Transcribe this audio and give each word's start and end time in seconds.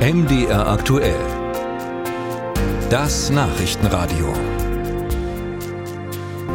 MDR 0.00 0.66
aktuell. 0.66 1.20
Das 2.88 3.28
Nachrichtenradio. 3.28 4.32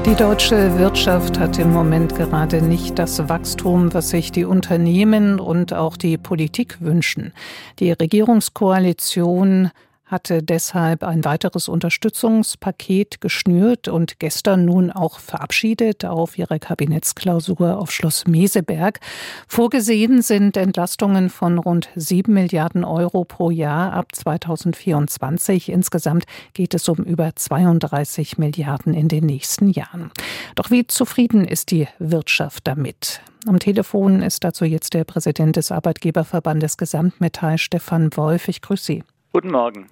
Die 0.03 0.15
deutsche 0.15 0.79
Wirtschaft 0.79 1.37
hat 1.37 1.59
im 1.59 1.71
Moment 1.71 2.15
gerade 2.15 2.63
nicht 2.63 2.97
das 2.97 3.29
Wachstum, 3.29 3.93
was 3.93 4.09
sich 4.09 4.31
die 4.31 4.45
Unternehmen 4.45 5.39
und 5.39 5.75
auch 5.75 5.95
die 5.95 6.17
Politik 6.17 6.81
wünschen. 6.81 7.33
Die 7.77 7.91
Regierungskoalition 7.91 9.69
hatte 10.05 10.43
deshalb 10.43 11.03
ein 11.03 11.25
weiteres 11.25 11.67
Unterstützungspaket 11.67 13.21
geschnürt 13.21 13.87
und 13.87 14.19
gestern 14.19 14.65
nun 14.65 14.91
auch 14.91 15.19
verabschiedet 15.19 16.05
auf 16.05 16.37
ihrer 16.37 16.59
Kabinettsklausur 16.59 17.79
auf 17.79 17.91
Schloss 17.91 18.27
Meseberg. 18.27 18.99
Vorgesehen 19.47 20.21
sind 20.21 20.57
Entlastungen 20.57 21.29
von 21.29 21.57
rund 21.57 21.89
sieben 21.95 22.33
Milliarden 22.33 22.83
Euro 22.83 23.25
pro 23.25 23.49
Jahr 23.49 23.93
ab 23.93 24.13
2024. 24.13 25.69
Insgesamt 25.69 26.25
geht 26.53 26.75
es 26.75 26.87
um 26.87 26.97
über 26.97 27.35
32 27.35 28.37
Milliarden 28.37 28.93
in 28.93 29.07
den 29.07 29.25
nächsten 29.25 29.69
Jahren. 29.69 30.11
Doch 30.53 30.69
wie 30.69 30.85
zufrieden 30.85 31.45
ist 31.45 31.71
die 31.71 31.87
Wirtschaft 31.97 32.67
damit? 32.67 33.21
Am 33.47 33.59
Telefon 33.59 34.21
ist 34.21 34.43
dazu 34.43 34.65
jetzt 34.65 34.93
der 34.93 35.03
Präsident 35.03 35.55
des 35.55 35.71
Arbeitgeberverbandes 35.71 36.77
Gesamtmetall, 36.77 37.57
Stefan 37.57 38.09
Wolf. 38.15 38.47
Ich 38.47 38.61
grüße 38.61 38.85
Sie. 38.85 39.03
Guten 39.35 39.51
Morgen. 39.51 39.87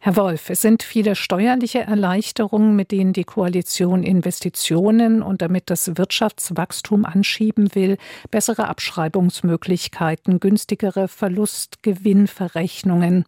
Herr 0.00 0.16
Wolf, 0.16 0.50
es 0.50 0.62
sind 0.62 0.82
viele 0.82 1.14
steuerliche 1.14 1.78
Erleichterungen, 1.78 2.74
mit 2.74 2.90
denen 2.90 3.12
die 3.12 3.22
Koalition 3.22 4.02
Investitionen 4.02 5.22
und 5.22 5.42
damit 5.42 5.70
das 5.70 5.96
Wirtschaftswachstum 5.96 7.04
anschieben 7.04 7.76
will, 7.76 7.98
bessere 8.32 8.66
Abschreibungsmöglichkeiten, 8.66 10.40
günstigere 10.40 11.06
Verlustgewinnverrechnungen. 11.06 13.26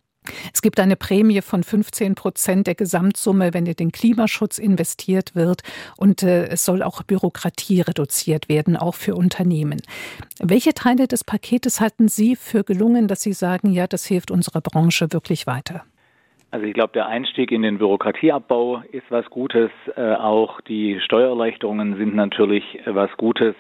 Es 0.53 0.63
gibt 0.63 0.81
eine 0.81 0.97
Prämie 0.97 1.43
von 1.43 1.63
15 1.63 2.15
Prozent 2.15 2.67
der 2.67 2.75
Gesamtsumme, 2.75 3.55
wenn 3.55 3.67
in 3.67 3.75
den 3.75 3.93
Klimaschutz 3.93 4.59
investiert 4.59 5.35
wird. 5.35 5.63
Und 5.97 6.23
äh, 6.23 6.47
es 6.47 6.65
soll 6.65 6.83
auch 6.83 7.03
Bürokratie 7.03 7.81
reduziert 7.81 8.49
werden, 8.49 8.77
auch 8.77 8.95
für 8.95 9.15
Unternehmen. 9.15 9.81
Welche 10.41 10.75
Teile 10.75 11.09
des 11.09 11.25
Paketes 11.25 11.81
halten 11.81 12.09
Sie 12.09 12.37
für 12.37 12.65
gelungen, 12.65 13.09
dass 13.09 13.23
Sie 13.23 13.33
sagen, 13.33 13.73
ja, 13.73 13.87
das 13.87 14.07
hilft 14.07 14.31
unserer 14.31 14.61
Branche 14.61 15.13
wirklich 15.13 15.47
weiter? 15.47 15.85
Also 16.53 16.67
ich 16.67 16.75
glaube, 16.75 16.93
der 16.93 17.07
Einstieg 17.07 17.51
in 17.51 17.63
den 17.63 17.79
Bürokratieabbau 17.79 18.83
ist 18.93 19.07
was 19.09 19.25
Gutes. 19.31 19.71
Äh, 19.97 20.13
auch 20.13 20.61
die 20.61 21.01
Steuererleichterungen 21.01 21.97
sind 21.97 22.15
natürlich 22.15 22.65
äh, 22.87 22.95
was 22.95 23.11
Gutes 23.17 23.55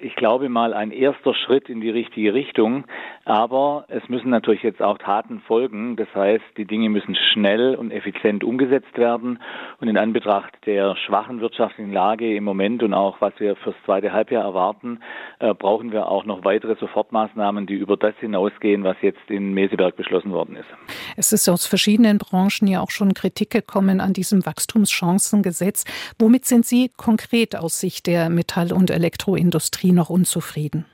ich 0.00 0.14
glaube 0.16 0.48
mal, 0.48 0.74
ein 0.74 0.90
erster 0.90 1.34
Schritt 1.34 1.68
in 1.68 1.80
die 1.80 1.90
richtige 1.90 2.34
Richtung. 2.34 2.84
Aber 3.24 3.84
es 3.88 4.08
müssen 4.08 4.30
natürlich 4.30 4.62
jetzt 4.62 4.80
auch 4.80 4.98
Taten 4.98 5.40
folgen. 5.40 5.96
Das 5.96 6.08
heißt, 6.14 6.44
die 6.56 6.64
Dinge 6.64 6.88
müssen 6.88 7.14
schnell 7.14 7.74
und 7.74 7.90
effizient 7.90 8.42
umgesetzt 8.44 8.96
werden. 8.96 9.38
Und 9.80 9.88
in 9.88 9.98
Anbetracht 9.98 10.54
der 10.66 10.96
schwachen 10.96 11.40
wirtschaftlichen 11.40 11.92
Lage 11.92 12.34
im 12.34 12.44
Moment 12.44 12.82
und 12.82 12.94
auch 12.94 13.20
was 13.20 13.32
wir 13.38 13.56
fürs 13.56 13.76
zweite 13.84 14.12
Halbjahr 14.12 14.44
erwarten, 14.44 15.00
äh, 15.40 15.52
brauchen 15.54 15.92
wir 15.92 16.08
auch 16.08 16.24
noch 16.24 16.44
weitere 16.44 16.76
Sofortmaßnahmen, 16.76 17.66
die 17.66 17.74
über 17.74 17.96
das 17.96 18.14
hinausgehen, 18.20 18.84
was 18.84 18.96
jetzt 19.02 19.28
in 19.28 19.52
Meseberg 19.52 19.96
beschlossen 19.96 20.32
worden 20.32 20.56
ist. 20.56 20.68
Es 21.16 21.32
ist 21.32 21.48
aus 21.48 21.66
verschiedenen 21.66 22.18
Branchen 22.18 22.66
ja 22.66 22.80
auch 22.80 22.90
schon 22.90 23.14
Kritik 23.14 23.50
gekommen 23.50 24.00
an 24.00 24.12
diesem 24.12 24.46
Wachstumschancengesetz. 24.46 25.84
Womit 26.18 26.44
sind 26.46 26.64
Sie 26.64 26.90
konkret 26.96 27.56
aus 27.56 27.80
Sicht 27.80 28.06
der 28.06 28.30
Metall- 28.30 28.72
und 28.72 28.90
Elektroindustrie 28.90 29.87
Industrie 29.88 29.92
noch 29.92 30.10
unzufrieden? 30.10 30.84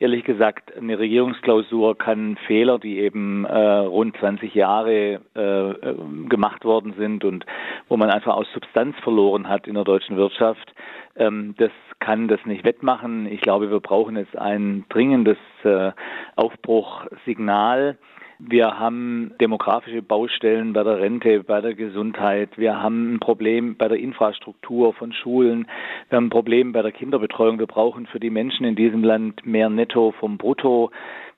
Ehrlich 0.00 0.24
gesagt, 0.24 0.76
eine 0.76 0.98
Regierungsklausur 0.98 1.96
kann 1.96 2.36
Fehler, 2.46 2.78
die 2.78 2.98
eben 2.98 3.44
äh, 3.44 3.56
rund 3.56 4.16
20 4.18 4.54
Jahre 4.54 5.20
äh, 5.34 6.28
gemacht 6.28 6.64
worden 6.64 6.94
sind 6.98 7.24
und 7.24 7.46
wo 7.88 7.96
man 7.96 8.10
einfach 8.10 8.34
aus 8.34 8.46
Substanz 8.52 8.96
verloren 9.02 9.48
hat 9.48 9.66
in 9.66 9.74
der 9.74 9.84
deutschen 9.84 10.16
Wirtschaft, 10.16 10.74
ähm, 11.16 11.54
das 11.58 11.70
kann 12.00 12.28
das 12.28 12.44
nicht 12.44 12.64
wettmachen. 12.64 13.26
Ich 13.26 13.40
glaube, 13.40 13.70
wir 13.70 13.80
brauchen 13.80 14.16
jetzt 14.16 14.36
ein 14.36 14.84
dringendes 14.88 15.38
äh, 15.62 15.92
Aufbruchsignal 16.36 17.96
wir 18.38 18.78
haben 18.78 19.32
demografische 19.40 20.02
Baustellen 20.02 20.72
bei 20.72 20.82
der 20.82 20.98
Rente, 20.98 21.44
bei 21.44 21.60
der 21.60 21.74
Gesundheit. 21.74 22.50
Wir 22.56 22.82
haben 22.82 23.14
ein 23.14 23.20
Problem 23.20 23.76
bei 23.76 23.88
der 23.88 23.98
Infrastruktur 23.98 24.92
von 24.94 25.12
Schulen. 25.12 25.66
Wir 26.08 26.16
haben 26.16 26.26
ein 26.26 26.30
Problem 26.30 26.72
bei 26.72 26.82
der 26.82 26.92
Kinderbetreuung. 26.92 27.58
Wir 27.58 27.66
brauchen 27.66 28.06
für 28.06 28.20
die 28.20 28.30
Menschen 28.30 28.64
in 28.64 28.74
diesem 28.74 29.04
Land 29.04 29.46
mehr 29.46 29.70
Netto 29.70 30.12
vom 30.18 30.36
Brutto. 30.36 30.90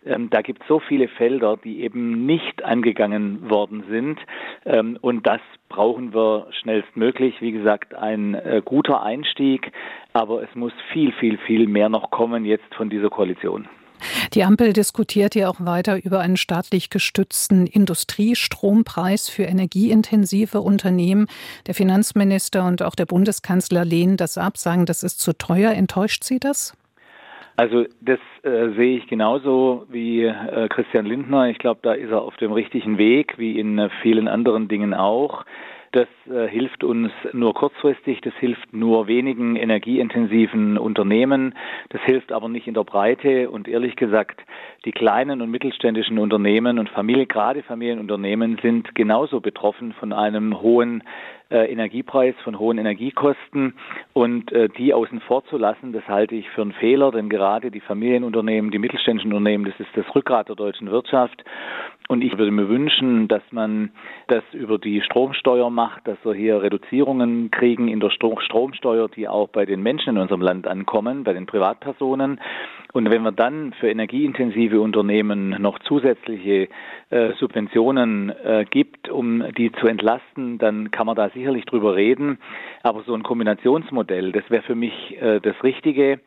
Ähm, 0.07 0.31
da 0.31 0.41
gibt 0.41 0.63
es 0.63 0.69
so 0.69 0.79
viele 0.79 1.09
Felder, 1.09 1.59
die 1.63 1.83
eben 1.83 2.25
nicht 2.25 2.65
angegangen 2.65 3.51
worden 3.51 3.85
sind. 3.91 4.19
Ähm, 4.65 4.99
und 5.01 5.27
das 5.27 5.41
brauchen 5.69 6.15
wir 6.15 6.47
schnellstmöglich. 6.61 7.41
Wie 7.41 7.53
gesagt, 7.53 7.95
ein 7.95 8.35
äh, 8.35 8.63
guter 8.65 9.03
Einstieg, 9.03 9.73
aber 10.13 10.43
es 10.43 10.55
muss 10.55 10.73
viel, 10.93 11.13
viel, 11.13 11.37
viel 11.39 11.67
mehr 11.67 11.89
noch 11.89 12.11
kommen 12.11 12.45
jetzt 12.45 12.75
von 12.75 12.89
dieser 12.89 13.11
Koalition. 13.11 13.69
Die 14.37 14.45
Ampel 14.45 14.75
diskutiert 14.75 15.35
ja 15.35 15.49
auch 15.49 15.65
weiter 15.65 16.05
über 16.05 16.21
einen 16.21 16.37
staatlich 16.37 16.91
gestützten 16.91 17.67
Industriestrompreis 17.67 19.31
für 19.31 19.45
energieintensive 19.45 20.61
Unternehmen. 20.61 21.27
Der 21.67 21.73
Finanzminister 21.73 22.67
und 22.67 22.83
auch 22.83 22.95
der 22.95 23.07
Bundeskanzler 23.07 23.87
lehnen 23.87 24.19
das 24.19 24.37
ab, 24.37 24.59
sagen, 24.59 24.85
das 24.85 25.03
ist 25.03 25.21
zu 25.21 25.33
teuer. 25.33 25.73
Enttäuscht 25.73 26.23
Sie 26.23 26.39
das? 26.39 26.77
Also 27.57 27.87
das 28.03 28.19
äh, 28.43 28.75
sehe 28.77 28.99
ich 28.99 29.07
genauso 29.07 29.87
wie 29.89 30.25
äh, 30.25 30.69
Christian 30.69 31.07
Lindner. 31.07 31.49
Ich 31.49 31.57
glaube, 31.57 31.81
da 31.83 31.95
ist 31.95 32.11
er 32.11 32.21
auf 32.21 32.37
dem 32.37 32.53
richtigen 32.53 32.99
Weg, 32.99 33.39
wie 33.39 33.59
in 33.59 33.79
äh, 33.79 33.89
vielen 34.03 34.29
anderen 34.29 34.69
Dingen 34.69 34.93
auch. 34.93 35.47
Das 35.97 36.09
äh, 36.31 36.47
hilft 36.47 36.85
uns 36.85 37.11
nur 37.33 37.55
kurzfristig, 37.55 38.21
das 38.21 38.35
hilft 38.35 38.71
nur 38.75 39.07
wenigen 39.07 39.57
energieintensiven 39.57 40.77
Unternehmen, 40.77 41.55
das 41.89 42.03
hilft 42.03 42.33
aber 42.33 42.51
nicht 42.51 42.67
in 42.67 42.75
der 42.75 42.85
Breite. 42.85 43.49
Und 43.49 43.67
ehrlich 43.67 43.97
gesagt, 43.97 44.43
die 44.85 44.93
kleinen 44.93 45.41
und 45.41 45.51
mittelständischen 45.51 46.19
Unternehmen 46.19 46.79
und 46.79 46.91
Familie, 46.91 47.25
gerade 47.25 47.63
Familienunternehmen 47.63 48.59
sind 48.61 48.95
genauso 48.95 49.41
betroffen 49.41 49.95
von 49.95 50.13
einem 50.13 50.61
hohen 50.61 51.03
Energiepreis, 51.51 52.35
von 52.43 52.59
hohen 52.59 52.79
Energiekosten 52.79 53.75
und 54.13 54.51
äh, 54.53 54.69
die 54.69 54.93
außen 54.93 55.21
vor 55.21 55.45
zu 55.47 55.59
lassen, 55.59 55.93
das 55.93 56.07
halte 56.09 56.35
ich 56.35 56.49
für 56.51 56.63
einen 56.63 56.73
Fehler, 56.73 57.13
denn 57.13 57.29
gerade 57.29 57.71
die 57.71 57.81
Familienunternehmen, 57.81 58.71
die 58.71 58.79
mittelständischen 58.79 59.33
Unternehmen, 59.33 59.65
das 59.65 59.79
ist 59.79 59.91
das 59.95 60.15
Rückgrat 60.15 60.49
der 60.49 60.57
deutschen 60.57 60.91
Wirtschaft 60.91 61.45
und 62.09 62.23
ich 62.23 62.39
würde 62.39 62.53
mir 62.53 62.69
wünschen, 62.69 63.27
dass 63.27 63.43
man 63.51 63.91
das 64.29 64.45
über 64.53 64.79
die 64.79 65.01
Stromsteuer 65.03 65.71
macht, 65.71 66.07
dass 66.07 66.19
wir 66.25 66.35
hier 66.35 66.63
Reduzierungen 66.63 67.51
kriegen 67.51 67.89
in 67.89 67.99
der 67.99 68.11
Stromsteuer, 68.11 69.09
die 69.09 69.27
auch 69.27 69.49
bei 69.49 69.67
den 69.67 69.83
Menschen 69.83 70.11
in 70.11 70.19
unserem 70.23 70.41
Land 70.41 70.69
ankommen, 70.69 71.25
bei 71.25 71.33
den 71.33 71.47
Privatpersonen. 71.47 72.41
Und 72.93 73.11
wenn 73.11 73.23
man 73.23 73.35
dann 73.35 73.73
für 73.81 73.91
energieintensive 73.91 74.81
Unternehmen 74.81 75.51
noch 75.61 75.81
zusätzliche 75.81 76.69
äh, 77.11 77.33
Subventionen 77.39 78.31
äh, 78.31 78.65
gibt, 78.71 79.09
um 79.09 79.45
die 79.59 79.73
zu 79.73 79.89
entlasten, 79.89 80.59
dann 80.59 80.93
kann 80.93 81.07
man 81.07 81.17
da 81.17 81.31
sicherlich 81.37 81.65
drüber 81.67 81.95
reden. 81.95 82.39
Aber 82.83 83.03
so 83.03 83.15
ein 83.15 83.23
Kombinationsmodell, 83.23 84.33
das 84.33 84.45
wäre 84.49 84.63
für 84.63 84.75
mich 84.75 85.21
äh, 85.21 85.41
das 85.41 85.63
Richtige. 85.63 86.21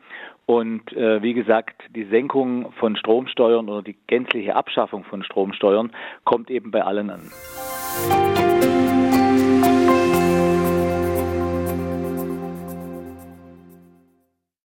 Und 0.46 0.92
äh, 0.94 1.22
wie 1.22 1.34
gesagt, 1.34 1.82
die 1.94 2.04
Senkung 2.04 2.72
von 2.72 2.96
Stromsteuern 2.96 3.68
oder 3.68 3.82
die 3.82 3.96
gänzliche 4.06 4.56
Abschaffung 4.56 5.04
von 5.04 5.22
Stromsteuern 5.22 5.92
kommt 6.24 6.50
eben 6.50 6.70
bei 6.70 6.82
allen 6.82 7.10
an. 7.10 8.49